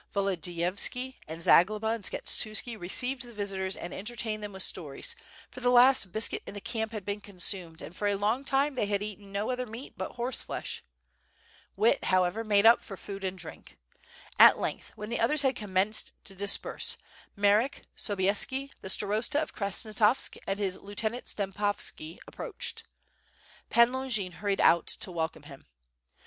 [0.15, 5.15] Volodiyov ski and Zagloba and Skshetuski received the visitors and en tertained them with stories,
[5.51, 8.73] for the last biscuit in the camp had been consumed and for a long time
[8.73, 10.83] they had eaten no other meat but horse flesh.
[11.75, 13.77] Wit, however, made up for food and drink.
[14.39, 16.97] At length when the others had commenced to dis perse,
[17.35, 22.85] Marek, Sobieski, the Starosta of Krasnostavsk and his lieutenant Stempovski approached.
[23.69, 25.67] Pan Longin hurried out to welcome him.